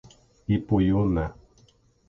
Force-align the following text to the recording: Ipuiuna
Ipuiuna 0.55 1.25